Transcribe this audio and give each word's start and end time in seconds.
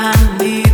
I 0.00 0.38
need 0.38 0.67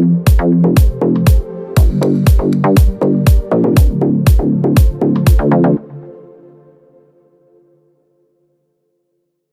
I'm 0.00 0.89